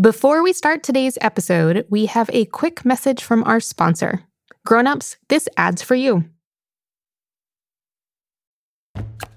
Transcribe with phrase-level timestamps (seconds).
[0.00, 4.22] Before we start today's episode, we have a quick message from our sponsor.
[4.64, 6.24] Grown-ups, this ad's for you.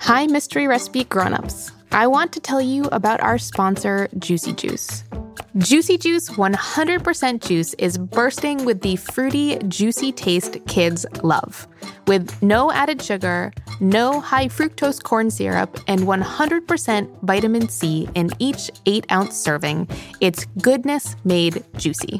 [0.05, 1.71] Hi, Mystery Recipe grown-ups.
[1.91, 5.03] I want to tell you about our sponsor, Juicy Juice.
[5.59, 11.67] Juicy Juice 100% juice is bursting with the fruity, juicy taste kids love.
[12.07, 18.71] With no added sugar, no high fructose corn syrup, and 100% vitamin C in each
[18.87, 19.87] 8 ounce serving,
[20.19, 22.19] it's goodness made juicy.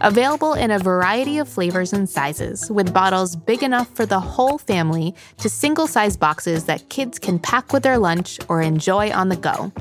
[0.00, 4.58] Available in a variety of flavors and sizes, with bottles big enough for the whole
[4.58, 9.28] family to single size boxes that kids can pack with their lunch or enjoy on
[9.28, 9.72] the go.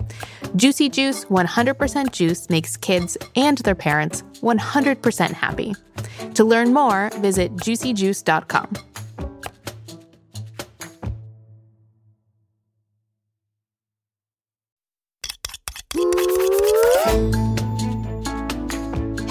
[0.56, 5.76] Juicy Juice 100% juice makes kids and their parents 100% happy.
[6.36, 8.95] To learn more, visit juicyjuice.com.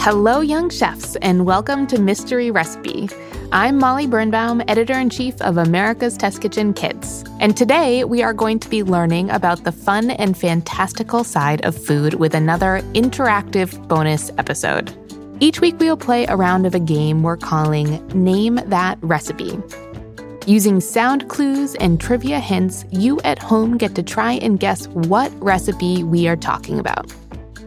[0.05, 3.09] Hello, young chefs, and welcome to Mystery Recipe.
[3.52, 7.24] I'm Molly Birnbaum, editor in chief of America's Test Kitchen Kids.
[7.41, 11.74] And today we are going to be learning about the fun and fantastical side of
[11.74, 14.93] food with another interactive bonus episode.
[15.41, 19.59] Each week we will play a round of a game we're calling Name That Recipe.
[20.46, 25.33] Using sound clues and trivia hints, you at home get to try and guess what
[25.43, 27.11] recipe we are talking about.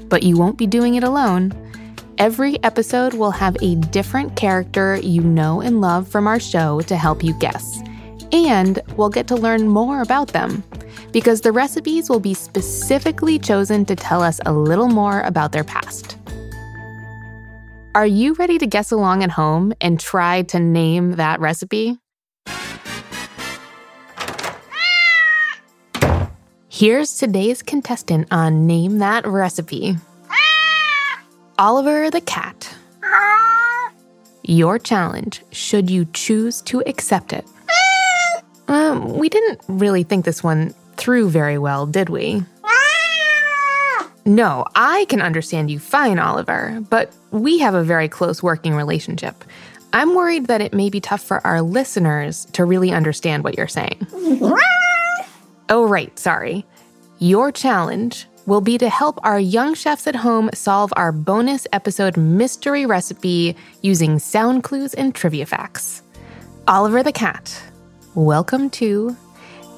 [0.08, 1.64] But you won't be doing it alone.
[2.18, 6.96] Every episode will have a different character you know and love from our show to
[6.96, 7.80] help you guess.
[8.32, 10.64] And we'll get to learn more about them
[11.12, 15.64] because the recipes will be specifically chosen to tell us a little more about their
[15.64, 16.18] past.
[17.94, 22.00] Are you ready to guess along at home and try to name that recipe?
[26.68, 29.98] Here's today's contestant on Name That Recipe.
[31.60, 32.76] Oliver the cat.
[34.44, 37.46] Your challenge, should you choose to accept it.
[38.68, 42.44] Um, we didn't really think this one through very well, did we?
[44.26, 49.46] No, I can understand you fine, Oliver, but we have a very close working relationship.
[49.94, 53.70] I'm worried that it may be tough for our listeners to really understand what you're
[53.70, 54.06] saying.
[55.70, 56.66] oh, right, sorry.
[57.20, 62.16] Your challenge will be to help our young chefs at home solve our bonus episode
[62.16, 66.02] mystery recipe using sound clues and trivia facts.
[66.66, 67.62] Oliver the Cat,
[68.16, 69.16] welcome to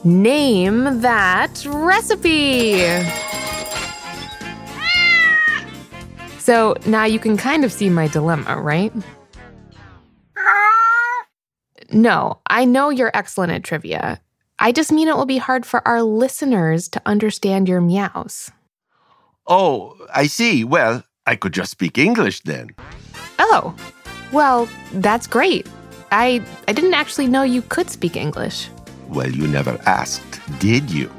[0.04, 2.86] Name That Recipe!
[6.38, 8.94] So now you can kind of see my dilemma, right?
[11.92, 14.22] No, I know you're excellent at trivia.
[14.60, 18.52] I just mean it will be hard for our listeners to understand your meows.
[19.50, 20.64] Oh, I see.
[20.64, 22.70] Well, I could just speak English then.
[23.40, 23.76] Oh,
[24.32, 25.68] well, that's great.
[26.12, 28.70] I, I didn't actually know you could speak English.
[29.08, 31.12] Well, you never asked, did you?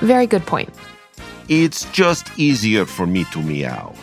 [0.00, 0.68] Very good point.
[1.48, 3.94] It's just easier for me to meow.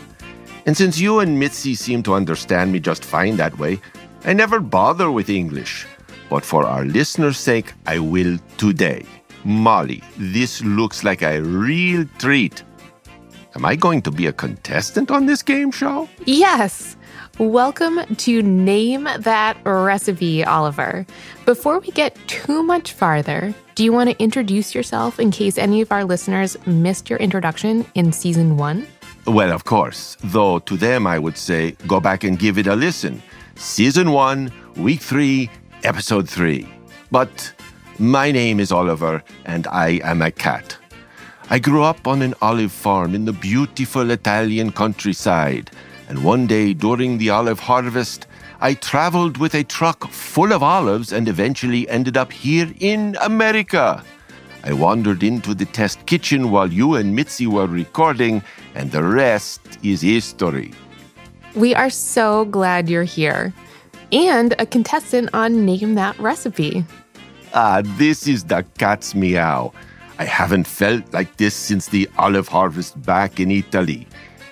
[0.66, 3.79] And since you and Mitzi seem to understand me just fine that way,
[4.24, 5.85] I never bother with English.
[6.28, 9.06] But for our listeners' sake, I will today.
[9.44, 12.63] Molly, this looks like a real treat.
[13.56, 16.10] Am I going to be a contestant on this game show?
[16.26, 16.98] Yes.
[17.38, 21.06] Welcome to Name That Recipe, Oliver.
[21.46, 25.80] Before we get too much farther, do you want to introduce yourself in case any
[25.80, 28.86] of our listeners missed your introduction in season one?
[29.26, 30.18] Well, of course.
[30.22, 33.24] Though to them, I would say go back and give it a listen.
[33.56, 35.50] Season one, week three,
[35.86, 36.68] episode three.
[37.10, 37.54] But
[38.00, 40.78] my name is Oliver, and I am a cat.
[41.47, 45.69] I grew up on an olive farm in the beautiful Italian countryside,
[46.09, 48.25] and one day during the olive harvest,
[48.61, 54.03] I traveled with a truck full of olives and eventually ended up here in America.
[54.63, 58.41] I wandered into the test kitchen while you and Mitzi were recording,
[58.73, 60.73] and the rest is history.
[61.53, 63.53] We are so glad you're here
[64.12, 66.86] and a contestant on Name That Recipe.
[67.53, 69.71] Ah, this is the cat's meow.
[70.17, 74.07] I haven't felt like this since the olive harvest back in Italy.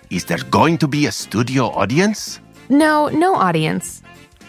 [0.10, 2.40] Is there going to be a studio audience?
[2.70, 4.02] No, no audience.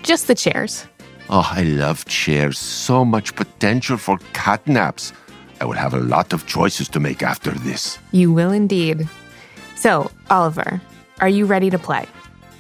[0.03, 0.87] Just the chairs.
[1.31, 2.59] Oh, I love chairs.
[2.59, 5.13] So much potential for cat naps.
[5.61, 7.99] I will have a lot of choices to make after this.
[8.13, 9.09] You will indeed.
[9.77, 10.81] So, Oliver,
[11.21, 12.07] are you ready to play?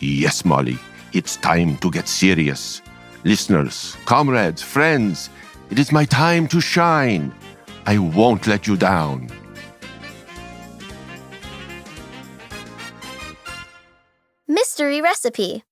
[0.00, 0.78] Yes, Molly.
[1.12, 2.82] It's time to get serious.
[3.24, 5.28] Listeners, comrades, friends,
[5.70, 7.32] it is my time to shine.
[7.86, 9.30] I won't let you down.
[14.74, 15.62] mystery recipe.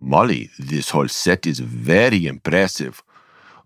[0.00, 3.02] Molly, this whole set is very impressive.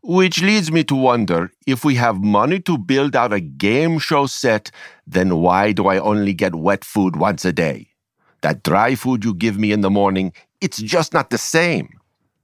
[0.03, 4.27] Which leads me to wonder if we have money to build out a game show
[4.27, 4.71] set,
[5.07, 7.89] then why do I only get wet food once a day?
[8.41, 11.98] That dry food you give me in the morning, it's just not the same.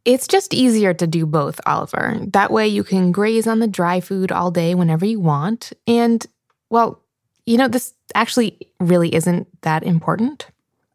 [0.04, 2.18] It's just easier to do both, Oliver.
[2.26, 5.72] That way you can graze on the dry food all day whenever you want.
[5.86, 6.24] And,
[6.68, 7.00] well,
[7.46, 10.48] you know, this actually really isn't that important.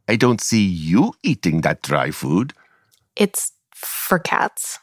[0.07, 2.53] I don't see you eating that dry food.
[3.15, 4.79] It's for cats.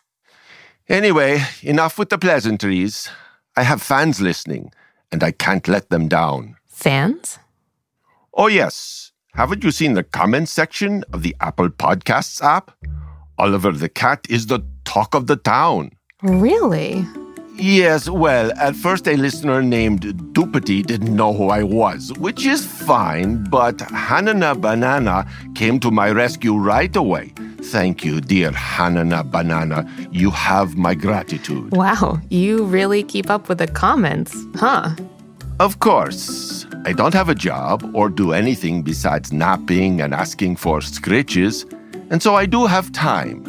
[0.89, 3.09] Anyway, enough with the pleasantries.
[3.57, 4.73] I have fans listening,
[5.11, 6.57] and I can't let them down.
[6.69, 7.39] Fans?
[8.35, 9.13] Oh, yes.
[9.35, 12.71] Haven't you seen the comments section of the Apple Podcasts app?
[13.39, 15.91] Oliver the cat is the talk of the town.
[16.23, 17.05] Really?
[17.59, 22.67] Yes, well, at first a listener named Dupity didn't know who I was, which is
[22.67, 27.33] fine, but Hanana Banana came to my rescue right away.
[27.63, 29.89] Thank you, dear Hanana Banana.
[30.11, 31.73] You have my gratitude.
[31.73, 34.95] Wow, you really keep up with the comments, huh?
[35.59, 36.67] Of course.
[36.85, 41.65] I don't have a job or do anything besides napping and asking for scritches,
[42.11, 43.43] and so I do have time.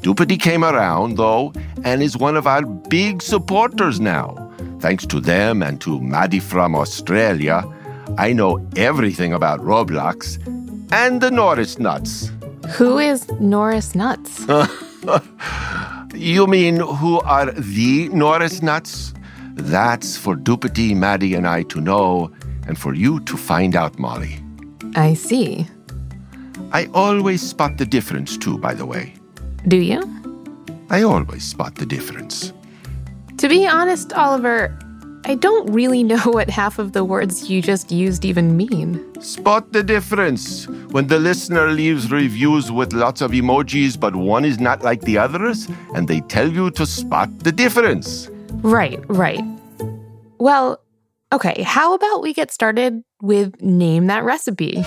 [0.00, 1.52] Dupity came around, though,
[1.84, 4.50] and is one of our big supporters now.
[4.80, 7.64] Thanks to them and to Maddie from Australia,
[8.18, 10.38] I know everything about Roblox
[10.92, 12.30] and the Norris nuts.
[12.76, 14.46] Who is Norris Nuts?
[16.14, 19.12] You mean who are the Norris nuts?
[19.54, 22.30] That's for Dupity, Maddie, and I to know,
[22.66, 24.42] and for you to find out, Molly.
[24.94, 25.66] I see.
[26.72, 29.14] I always spot the difference, too, by the way.
[29.68, 30.00] Do you?
[30.90, 32.52] I always spot the difference.
[33.38, 34.76] To be honest, Oliver,
[35.24, 39.02] I don't really know what half of the words you just used even mean.
[39.20, 40.68] Spot the difference.
[40.92, 45.18] When the listener leaves reviews with lots of emojis, but one is not like the
[45.18, 48.30] others, and they tell you to spot the difference.
[48.62, 49.42] Right, right.
[50.38, 50.80] Well,
[51.32, 54.84] okay, how about we get started with Name That Recipe?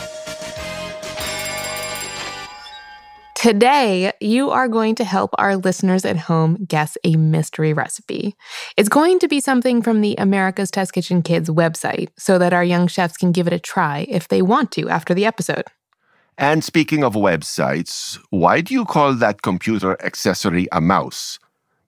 [3.39, 8.36] Today, you are going to help our listeners at home guess a mystery recipe.
[8.75, 12.65] It's going to be something from the America's Test Kitchen Kids website so that our
[12.65, 15.63] young chefs can give it a try if they want to after the episode.
[16.38, 21.39] And speaking of websites, why do you call that computer accessory a mouse?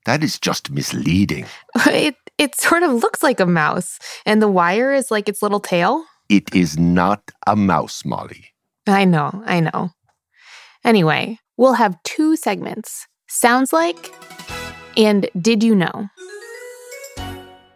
[0.05, 1.47] That is just misleading.
[1.85, 5.59] It, it sort of looks like a mouse, and the wire is like its little
[5.59, 6.05] tail.
[6.29, 8.53] It is not a mouse, Molly.
[8.87, 9.91] I know, I know.
[10.83, 14.13] Anyway, we'll have two segments Sounds Like
[14.97, 16.09] and Did You Know?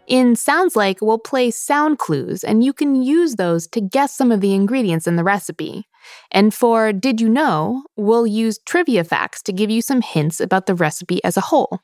[0.06, 4.30] In Sounds Like, we'll play sound clues, and you can use those to guess some
[4.30, 5.88] of the ingredients in the recipe.
[6.30, 10.66] And for Did You Know, we'll use trivia facts to give you some hints about
[10.66, 11.80] the recipe as a whole.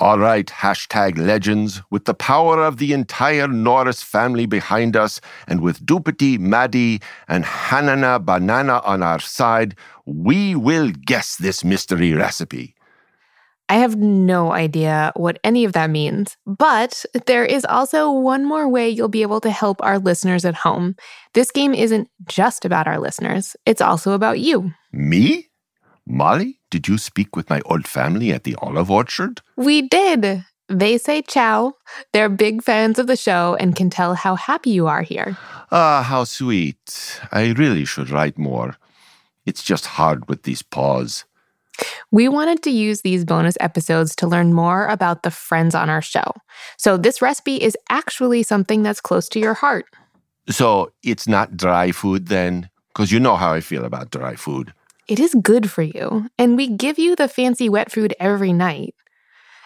[0.00, 5.60] All right, hashtag legends, with the power of the entire Norris family behind us, and
[5.60, 9.76] with Dupity, Maddie, and Hanana Banana on our side,
[10.06, 12.74] we will guess this mystery recipe.
[13.68, 18.70] I have no idea what any of that means, but there is also one more
[18.70, 20.96] way you'll be able to help our listeners at home.
[21.34, 24.72] This game isn't just about our listeners, it's also about you.
[24.92, 25.48] Me?
[26.06, 29.42] Molly, did you speak with my old family at the olive orchard?
[29.56, 30.44] We did.
[30.68, 31.74] They say ciao.
[32.12, 35.36] They're big fans of the show and can tell how happy you are here.
[35.72, 37.20] Ah, how sweet.
[37.32, 38.76] I really should write more.
[39.46, 41.24] It's just hard with these paws.
[42.12, 46.02] We wanted to use these bonus episodes to learn more about the friends on our
[46.02, 46.34] show.
[46.76, 49.86] So, this recipe is actually something that's close to your heart.
[50.50, 52.70] So it's not dry food then?
[52.88, 54.74] Because you know how I feel about dry food.
[55.10, 58.94] It is good for you, and we give you the fancy wet food every night.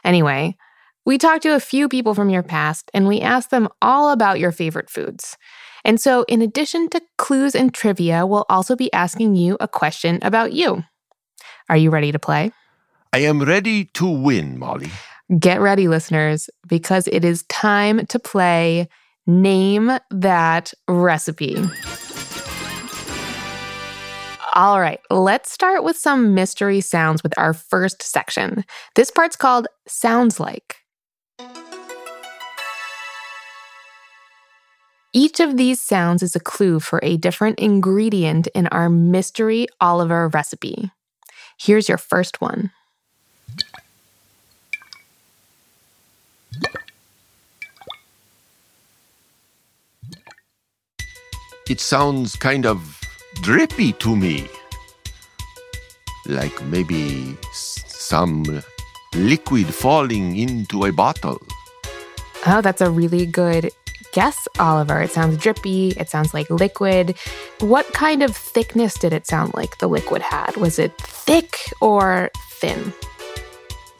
[0.02, 0.56] Anyway,
[1.04, 4.40] we talked to a few people from your past and we asked them all about
[4.40, 5.36] your favorite foods.
[5.84, 10.18] And so, in addition to clues and trivia, we'll also be asking you a question
[10.22, 10.82] about you.
[11.68, 12.50] Are you ready to play?
[13.12, 14.90] I am ready to win, Molly.
[15.38, 18.88] Get ready, listeners, because it is time to play
[19.26, 21.62] Name That Recipe.
[24.56, 28.64] All right, let's start with some mystery sounds with our first section.
[28.94, 30.76] This part's called Sounds Like.
[35.12, 40.28] Each of these sounds is a clue for a different ingredient in our mystery Oliver
[40.28, 40.92] recipe.
[41.58, 42.70] Here's your first one.
[51.68, 53.03] It sounds kind of
[53.44, 54.48] drippy to me.
[56.26, 58.62] Like maybe some
[59.14, 61.42] liquid falling into a bottle.
[62.46, 63.70] Oh, that's a really good
[64.12, 65.02] guess, Oliver.
[65.02, 65.90] It sounds drippy.
[65.98, 67.16] It sounds like liquid.
[67.60, 70.56] What kind of thickness did it sound like the liquid had?
[70.56, 72.94] Was it thick or thin?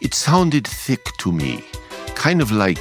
[0.01, 1.63] It sounded thick to me,
[2.15, 2.81] kind of like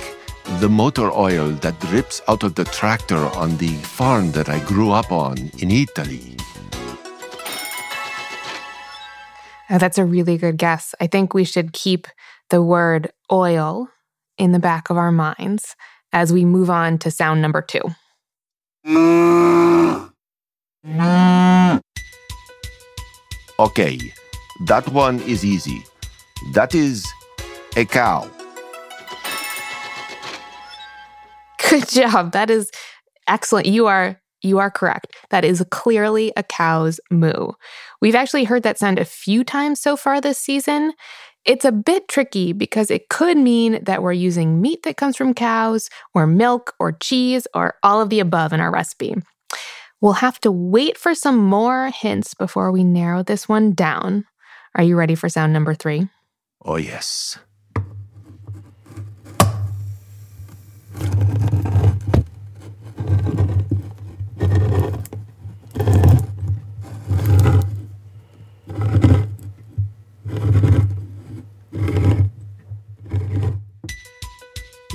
[0.60, 4.92] the motor oil that drips out of the tractor on the farm that I grew
[4.92, 6.38] up on in Italy.
[9.70, 10.94] Oh, that's a really good guess.
[11.00, 12.08] I think we should keep
[12.50, 13.90] the word oil
[14.38, 15.76] in the back of our minds
[16.12, 17.82] as we move on to sound number two.
[23.60, 23.98] Okay,
[24.68, 25.84] that one is easy.
[26.54, 27.08] That is
[27.78, 28.30] a cow.
[31.70, 32.34] Good job.
[32.34, 32.70] That is
[33.28, 33.68] excellent.
[33.68, 35.16] You are you are correct.
[35.30, 37.54] That is clearly a cow's moo.
[38.02, 40.94] We've actually heard that sound a few times so far this season.
[41.46, 45.34] It's a bit tricky because it could mean that we're using meat that comes from
[45.34, 49.16] cows, or milk, or cheese, or all of the above in our recipe.
[50.00, 54.26] We'll have to wait for some more hints before we narrow this one down.
[54.76, 56.10] Are you ready for sound number three?
[56.66, 57.38] Oh, yes.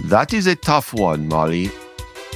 [0.09, 1.71] That is a tough one, Molly.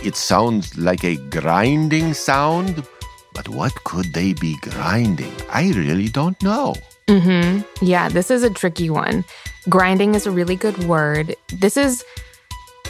[0.05, 2.87] It sounds like a grinding sound,
[3.33, 5.33] but what could they be grinding?
[5.49, 6.75] I really don't know.
[7.09, 7.63] Mm-hmm.
[7.83, 9.25] Yeah, this is a tricky one.
[9.71, 11.35] Grinding is a really good word.
[11.49, 12.05] This is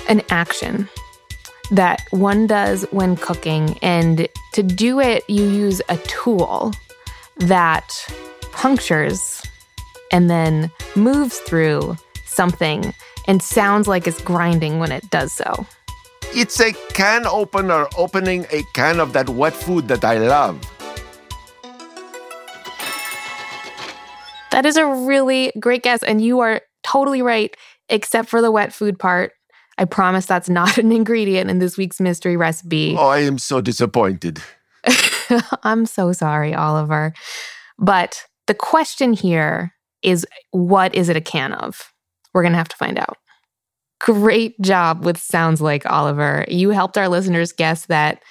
[0.08, 0.88] an action
[1.70, 6.72] that one does when cooking, and to do it, you use a tool
[7.36, 7.88] that
[8.50, 9.42] punctures
[10.10, 11.96] and then moves through
[12.26, 12.92] something
[13.26, 15.66] and sounds like it's grinding when it does so.
[16.34, 20.60] It's a can opener opening a can of that wet food that I love.
[24.50, 27.56] That is a really great guess, and you are totally right,
[27.88, 29.32] except for the wet food part.
[29.78, 32.94] I promise that's not an ingredient in this week's mystery recipe.
[32.98, 34.42] Oh, I am so disappointed.
[35.62, 37.12] I'm so sorry, Oliver.
[37.78, 41.91] But the question here is what is it a can of?
[42.32, 43.18] We're going to have to find out.
[44.00, 46.44] Great job with Sounds Like Oliver.
[46.48, 48.22] You helped our listeners guess that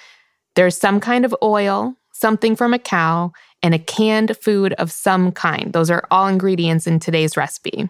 [0.54, 3.32] there's some kind of oil, something from a cow,
[3.62, 5.72] and a canned food of some kind.
[5.72, 7.88] Those are all ingredients in today's recipe.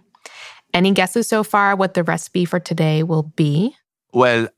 [0.73, 3.75] Any guesses so far what the recipe for today will be?
[4.12, 4.49] Well,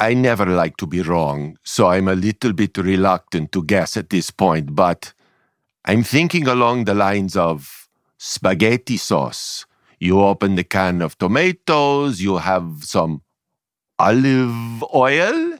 [0.00, 4.10] I never like to be wrong, so I'm a little bit reluctant to guess at
[4.10, 5.12] this point, but
[5.84, 9.64] I'm thinking along the lines of spaghetti sauce
[10.00, 13.22] you open the can of tomatoes, you have some
[13.98, 15.58] olive oil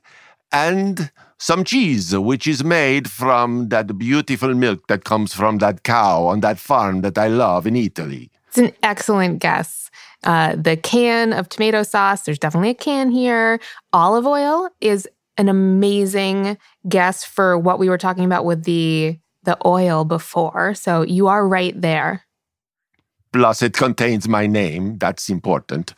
[0.52, 6.24] and some cheese, which is made from that beautiful milk that comes from that cow
[6.24, 8.30] on that farm that I love in Italy.
[8.48, 9.90] It's an excellent guess.
[10.24, 13.60] Uh, the can of tomato sauce, there's definitely a can here.
[13.92, 19.56] Olive oil is an amazing guess for what we were talking about with the the
[19.64, 20.74] oil before.
[20.74, 22.24] So you are right there.
[23.32, 24.98] Plus, it contains my name.
[24.98, 25.94] That's important.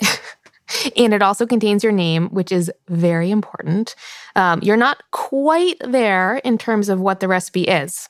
[0.96, 3.94] and it also contains your name, which is very important.
[4.36, 8.08] Um, you're not quite there in terms of what the recipe is.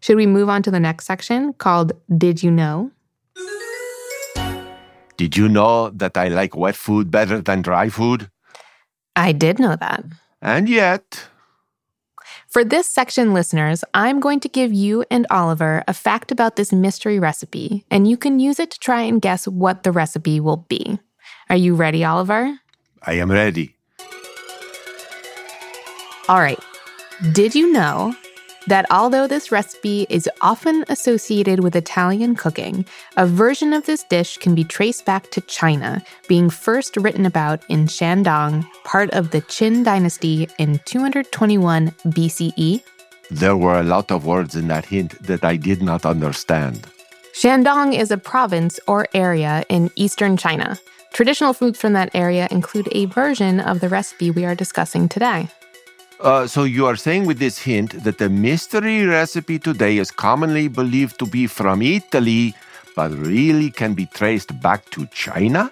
[0.00, 2.90] Should we move on to the next section called Did You Know?
[5.16, 8.28] Did you know that I like wet food better than dry food?
[9.14, 10.04] I did know that.
[10.40, 11.28] And yet,
[12.52, 16.70] for this section, listeners, I'm going to give you and Oliver a fact about this
[16.70, 20.58] mystery recipe, and you can use it to try and guess what the recipe will
[20.68, 20.98] be.
[21.48, 22.58] Are you ready, Oliver?
[23.04, 23.76] I am ready.
[26.28, 26.58] All right.
[27.32, 28.14] Did you know
[28.66, 32.84] that although this recipe is often associated with Italian cooking,
[33.16, 37.62] a version of this dish can be traced back to China, being first written about
[37.68, 42.82] in Shandong, part of the Qin dynasty in 221 BCE?
[43.30, 46.86] There were a lot of words in that hint that I did not understand.
[47.34, 50.78] Shandong is a province or area in eastern China.
[51.14, 55.48] Traditional foods from that area include a version of the recipe we are discussing today.
[56.22, 60.68] Uh, so you are saying with this hint that the mystery recipe today is commonly
[60.68, 62.54] believed to be from Italy,
[62.94, 65.68] but really can be traced back to China?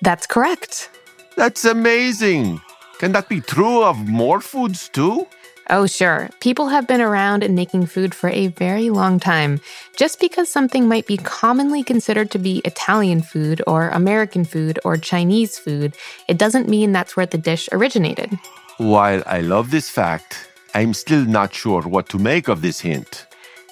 [0.00, 0.88] That's correct.
[1.36, 2.62] That's amazing.
[3.00, 5.26] Can that be true of more foods too?
[5.68, 6.30] Oh, sure.
[6.40, 9.60] People have been around and making food for a very long time.
[9.96, 14.96] Just because something might be commonly considered to be Italian food or American food or
[14.96, 15.94] Chinese food,
[16.28, 18.38] it doesn't mean that's where the dish originated.
[18.82, 23.26] While I love this fact, I'm still not sure what to make of this hint.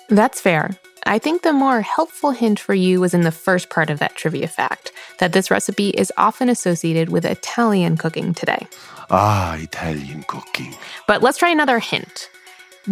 [0.09, 0.79] That's fair.
[1.05, 4.15] I think the more helpful hint for you was in the first part of that
[4.15, 8.69] trivia fact that this recipe is often associated with Italian cooking today.
[9.11, 10.77] Ah, Italian cooking.
[11.09, 12.31] But let's try another hint.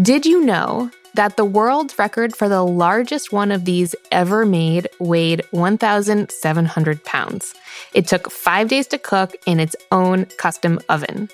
[0.03, 4.89] Did you know that the world's record for the largest one of these ever made
[4.99, 7.55] weighed 1,700 pounds?
[7.95, 11.29] It took five days to cook in its own custom oven.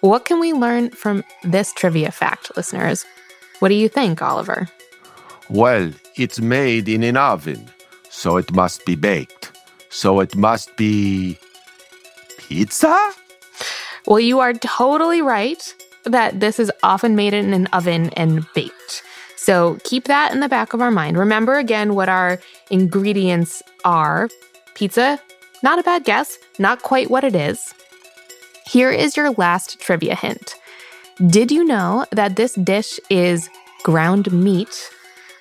[0.00, 3.04] What can we learn from this trivia fact, listeners?
[3.60, 4.68] What do you think, Oliver?
[5.50, 7.70] Well, it's made in an oven,
[8.10, 9.52] so it must be baked.
[9.90, 11.38] So it must be
[12.36, 13.12] pizza?
[14.06, 19.02] Well, you are totally right that this is often made in an oven and baked.
[19.36, 21.16] So keep that in the back of our mind.
[21.16, 22.38] Remember again what our
[22.70, 24.28] ingredients are.
[24.74, 25.20] Pizza,
[25.62, 27.74] not a bad guess, not quite what it is.
[28.68, 30.54] Here is your last trivia hint.
[31.26, 33.48] Did you know that this dish is
[33.82, 34.90] ground meat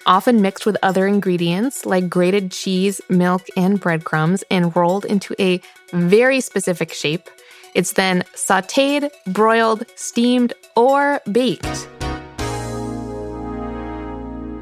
[0.06, 5.60] often mixed with other ingredients like grated cheese, milk, and breadcrumbs, and rolled into a
[5.92, 7.30] very specific shape.
[7.76, 11.90] It's then sauteed, broiled, steamed, or baked.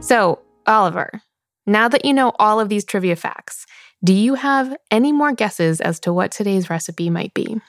[0.04, 1.22] So, Oliver,
[1.68, 3.68] now that you know all of these trivia facts,
[4.04, 7.62] do you have any more guesses as to what today's recipe might be?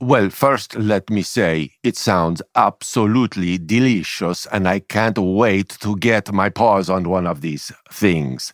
[0.00, 6.32] Well, first, let me say it sounds absolutely delicious, and I can't wait to get
[6.32, 8.52] my paws on one of these things.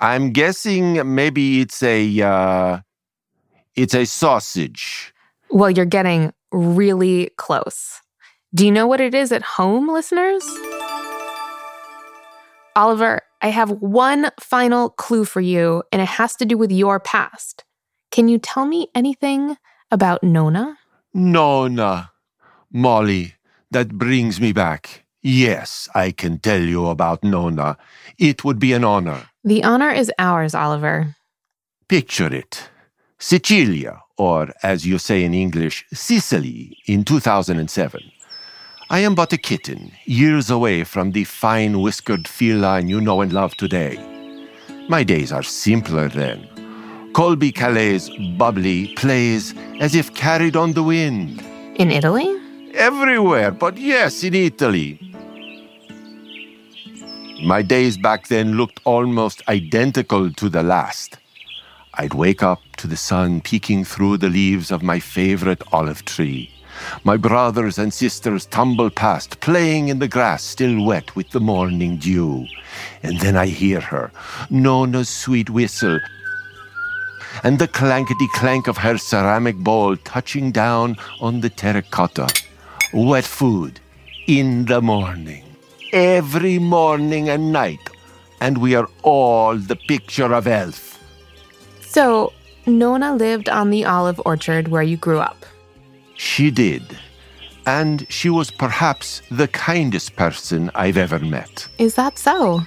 [0.00, 2.80] I'm guessing maybe it's a uh,
[3.74, 5.14] it's a sausage.
[5.50, 8.00] Well, you're getting really close.
[8.54, 10.44] Do you know what it is at home, listeners?
[12.76, 17.00] Oliver, I have one final clue for you, and it has to do with your
[17.00, 17.64] past.
[18.10, 19.56] Can you tell me anything
[19.90, 20.76] about Nona?
[21.14, 22.10] Nona.
[22.72, 23.34] Molly,
[23.70, 25.04] that brings me back.
[25.22, 27.76] Yes, I can tell you about Nona.
[28.18, 29.28] It would be an honor.
[29.44, 31.16] The honor is ours, Oliver.
[31.88, 32.70] Picture it
[33.18, 38.00] Sicilia, or as you say in English, Sicily, in 2007.
[38.90, 43.32] I am but a kitten, years away from the fine whiskered feline you know and
[43.32, 43.96] love today.
[44.88, 46.51] My days are simpler then.
[47.12, 51.44] Colbie Caillat's bubbly plays as if carried on the wind.
[51.76, 52.40] In Italy?
[52.72, 54.98] Everywhere, but yes, in Italy.
[57.44, 61.18] My days back then looked almost identical to the last.
[61.94, 66.50] I'd wake up to the sun peeking through the leaves of my favorite olive tree.
[67.04, 71.98] My brothers and sisters tumble past, playing in the grass still wet with the morning
[71.98, 72.46] dew.
[73.02, 74.10] And then I hear her,
[74.48, 76.00] Nona's sweet whistle,
[77.42, 82.28] and the clankety clank of her ceramic bowl touching down on the terracotta.
[82.92, 83.80] Wet food
[84.26, 85.44] in the morning,
[85.92, 87.90] every morning and night,
[88.40, 91.02] and we are all the picture of health.
[91.80, 92.32] So,
[92.66, 95.44] Nona lived on the olive orchard where you grew up.
[96.14, 96.82] She did.
[97.66, 101.68] And she was perhaps the kindest person I've ever met.
[101.78, 102.60] Is that so?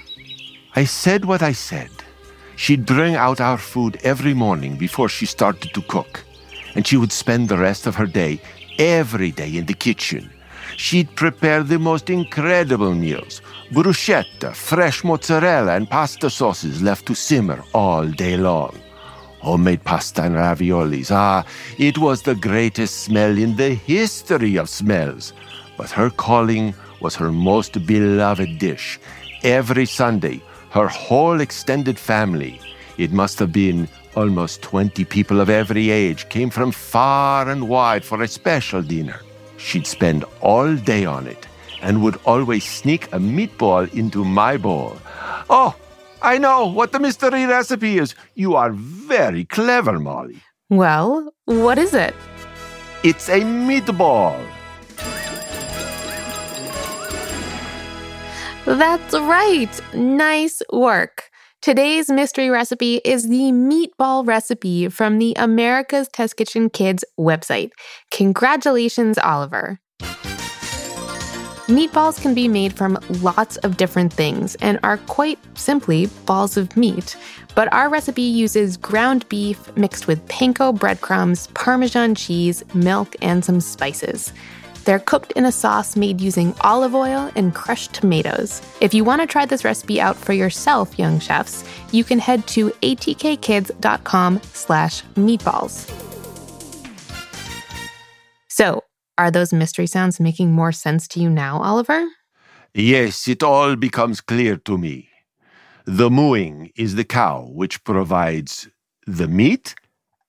[0.76, 1.90] I said what I said.
[2.56, 6.24] She'd bring out our food every morning before she started to cook,
[6.76, 8.40] and she would spend the rest of her day,
[8.80, 10.30] every day, in the kitchen.
[10.78, 13.42] She'd prepare the most incredible meals
[13.72, 18.78] bruschetta, fresh mozzarella, and pasta sauces left to simmer all day long.
[19.40, 21.12] Homemade pasta and raviolis.
[21.12, 21.46] Ah,
[21.78, 25.34] it was the greatest smell in the history of smells.
[25.78, 29.00] But her calling was her most beloved dish.
[29.44, 30.42] Every Sunday,
[30.76, 32.60] her whole extended family,
[32.98, 38.04] it must have been almost 20 people of every age, came from far and wide
[38.04, 39.22] for a special dinner.
[39.56, 41.48] She'd spend all day on it
[41.82, 44.98] and would always sneak a meatball into my bowl.
[45.50, 45.74] Oh,
[46.22, 48.14] I know what the mystery recipe is.
[48.34, 50.42] You are very clever, Molly.
[50.70, 52.14] Well, what is it?
[53.02, 54.46] It's a meatball.
[58.66, 59.70] That's right.
[59.94, 61.30] Nice work.
[61.62, 67.72] Today's mystery recipe is the meatball recipe from the America's Test Kitchen Kids website.
[68.10, 69.80] Congratulations, Oliver.
[71.68, 76.76] Meatballs can be made from lots of different things and are quite simply balls of
[76.78, 77.18] meat.
[77.56, 83.62] But our recipe uses ground beef mixed with panko breadcrumbs, Parmesan cheese, milk, and some
[83.62, 84.32] spices.
[84.86, 88.62] They're cooked in a sauce made using olive oil and crushed tomatoes.
[88.80, 92.48] If you want to try this recipe out for yourself, young chefs, you can head
[92.50, 95.92] to atkkids.com slash meatballs.
[98.48, 98.84] So,
[99.18, 102.06] are those mystery sounds making more sense to you now, Oliver?
[102.74, 105.10] Yes, it all becomes clear to me.
[105.86, 108.68] The mooing is the cow which provides
[109.08, 109.76] the meat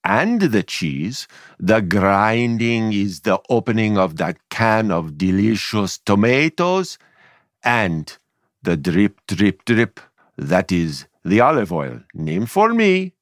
[0.07, 1.27] and the cheese.
[1.59, 6.97] The grinding is the opening of that can of delicious tomatoes.
[7.65, 8.17] And
[8.63, 10.01] the drip, drip, drip,
[10.39, 13.15] that is the olive oil, named for me,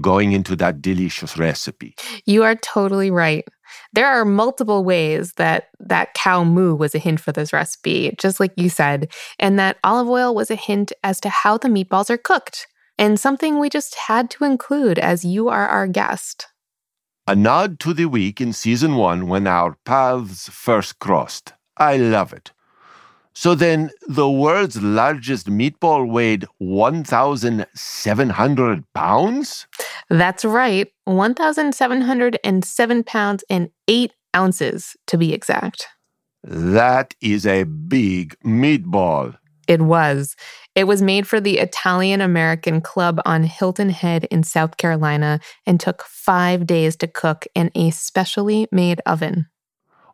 [0.00, 1.94] going into that delicious recipe.
[2.24, 3.46] You are totally right.
[3.92, 8.40] There are multiple ways that that cow moo was a hint for this recipe, just
[8.40, 12.08] like you said, and that olive oil was a hint as to how the meatballs
[12.08, 12.66] are cooked,
[12.98, 16.46] and something we just had to include as you are our guest.
[17.26, 21.54] A nod to the week in season one when our paths first crossed.
[21.76, 22.52] I love it.
[23.36, 29.66] So then, the world's largest meatball weighed 1,700 pounds?
[30.08, 35.88] That's right, 1,707 pounds and 8 ounces to be exact.
[36.44, 39.36] That is a big meatball.
[39.66, 40.36] It was.
[40.74, 45.78] It was made for the Italian American Club on Hilton Head in South Carolina and
[45.78, 49.46] took five days to cook in a specially made oven.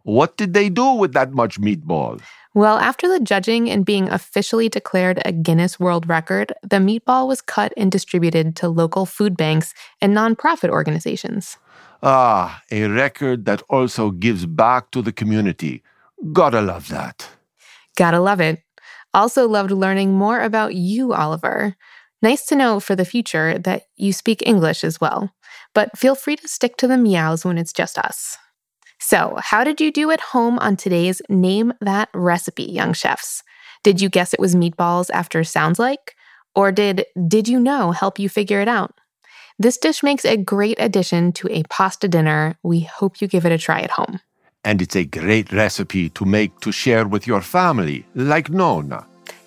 [0.03, 2.21] What did they do with that much meatball?
[2.53, 7.41] Well, after the judging and being officially declared a Guinness World Record, the meatball was
[7.41, 11.59] cut and distributed to local food banks and nonprofit organizations.
[12.03, 15.83] Ah, a record that also gives back to the community.
[16.33, 17.29] Gotta love that.
[17.97, 18.63] Gotta love it.
[19.13, 21.77] Also loved learning more about you, Oliver.
[22.23, 25.33] Nice to know for the future that you speak English as well,
[25.75, 28.37] but feel free to stick to the meows when it's just us.
[28.99, 33.43] So, how did you do at home on today's Name That Recipe, young chefs?
[33.83, 36.15] Did you guess it was meatballs after sounds like?
[36.55, 38.93] Or did Did You Know help you figure it out?
[39.59, 42.57] This dish makes a great addition to a pasta dinner.
[42.63, 44.21] We hope you give it a try at home.
[44.65, 49.07] And it's a great recipe to make to share with your family, like Nona.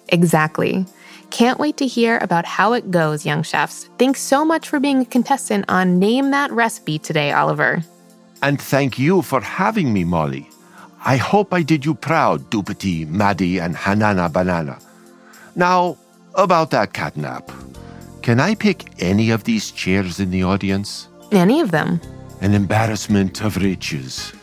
[0.09, 0.85] Exactly.
[1.29, 3.89] Can't wait to hear about how it goes, young chefs.
[3.97, 7.83] Thanks so much for being a contestant on Name That Recipe today, Oliver.
[8.41, 10.49] And thank you for having me, Molly.
[11.05, 14.79] I hope I did you proud, Dupity, Maddie, and Hanana Banana.
[15.55, 15.97] Now,
[16.35, 17.51] about that catnap.
[18.21, 21.07] Can I pick any of these chairs in the audience?
[21.31, 21.99] Any of them.
[22.41, 24.33] An embarrassment of riches.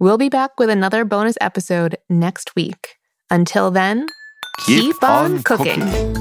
[0.00, 2.98] We'll be back with another bonus episode next week.
[3.30, 4.06] Until then,
[4.64, 5.80] keep, keep on, on, cooking.
[5.80, 6.14] cooking.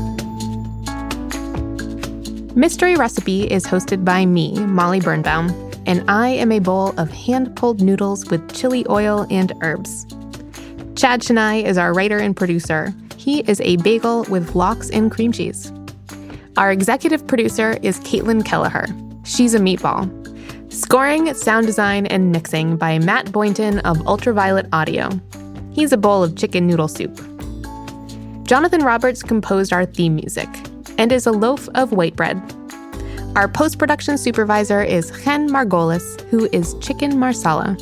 [2.56, 5.52] Mystery Recipe is hosted by me, Molly Birnbaum,
[5.86, 10.08] and I am a bowl of hand pulled noodles with chili oil and herbs.
[10.96, 12.92] Chad Chenail is our writer and producer.
[13.16, 15.72] He is a bagel with lox and cream cheese.
[16.58, 18.88] Our executive producer is Caitlin Kelleher.
[19.24, 20.17] She's a meatball.
[20.88, 25.10] Scoring, sound design, and mixing by Matt Boynton of Ultraviolet Audio.
[25.74, 27.14] He's a bowl of chicken noodle soup.
[28.44, 30.48] Jonathan Roberts composed our theme music
[30.98, 32.42] and is a loaf of white bread.
[33.36, 37.76] Our post production supervisor is Chen Margolis, who is Chicken Marsala.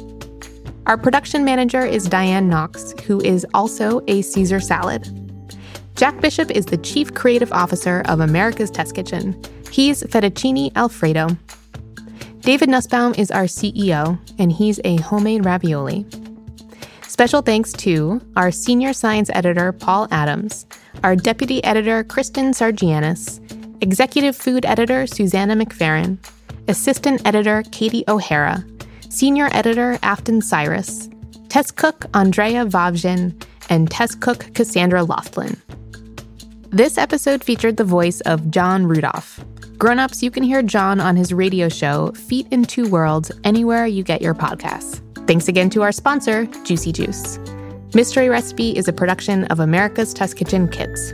[0.87, 5.07] Our production manager is Diane Knox, who is also a Caesar salad.
[5.93, 9.39] Jack Bishop is the Chief Creative Officer of America's Test Kitchen.
[9.69, 11.37] He's Fettuccine Alfredo.
[12.45, 16.05] David Nussbaum is our CEO, and he's a homemade ravioli.
[17.08, 20.67] Special thanks to our senior science editor, Paul Adams,
[21.03, 23.41] our deputy editor, Kristen Sargianis,
[23.81, 26.19] executive food editor, Susanna McFerrin,
[26.67, 28.63] assistant editor, Katie O'Hara,
[29.10, 31.10] senior editor, Afton Cyrus,
[31.49, 35.60] test cook, Andrea Vavjin, and test cook, Cassandra Laughlin.
[36.69, 39.43] This episode featured the voice of John Rudolph.
[39.77, 44.03] Grown-ups, you can hear John on his radio show, Feet in Two Worlds, anywhere you
[44.03, 45.01] get your podcasts.
[45.27, 47.39] Thanks again to our sponsor, Juicy Juice.
[47.93, 51.13] Mystery Recipe is a production of America's Test Kitchen Kids.